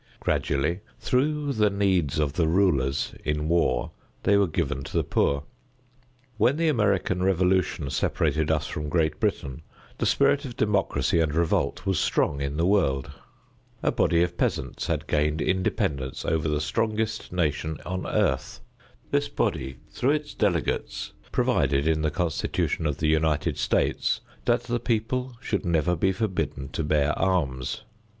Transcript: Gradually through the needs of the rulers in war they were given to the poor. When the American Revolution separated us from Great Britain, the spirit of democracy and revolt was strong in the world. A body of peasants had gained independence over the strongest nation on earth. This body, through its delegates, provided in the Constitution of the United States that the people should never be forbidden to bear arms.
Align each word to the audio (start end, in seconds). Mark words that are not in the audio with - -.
Gradually 0.19 0.79
through 0.99 1.53
the 1.53 1.69
needs 1.69 2.17
of 2.17 2.33
the 2.33 2.47
rulers 2.47 3.13
in 3.23 3.47
war 3.47 3.91
they 4.23 4.35
were 4.35 4.47
given 4.47 4.81
to 4.83 4.97
the 4.97 5.03
poor. 5.03 5.43
When 6.37 6.57
the 6.57 6.69
American 6.69 7.21
Revolution 7.21 7.91
separated 7.91 8.49
us 8.49 8.65
from 8.65 8.89
Great 8.89 9.19
Britain, 9.19 9.61
the 9.99 10.07
spirit 10.07 10.43
of 10.43 10.57
democracy 10.57 11.19
and 11.19 11.35
revolt 11.35 11.85
was 11.85 11.99
strong 11.99 12.41
in 12.41 12.57
the 12.57 12.65
world. 12.65 13.11
A 13.83 13.91
body 13.91 14.23
of 14.23 14.39
peasants 14.39 14.87
had 14.87 15.05
gained 15.05 15.39
independence 15.39 16.25
over 16.25 16.47
the 16.49 16.61
strongest 16.61 17.31
nation 17.31 17.77
on 17.85 18.07
earth. 18.07 18.59
This 19.11 19.29
body, 19.29 19.77
through 19.91 20.13
its 20.13 20.33
delegates, 20.33 21.13
provided 21.31 21.87
in 21.87 22.01
the 22.01 22.09
Constitution 22.09 22.87
of 22.87 22.97
the 22.97 23.07
United 23.07 23.55
States 23.59 24.21
that 24.45 24.63
the 24.63 24.79
people 24.79 25.37
should 25.41 25.63
never 25.63 25.95
be 25.95 26.11
forbidden 26.11 26.69
to 26.69 26.83
bear 26.83 27.11
arms. 27.19 27.83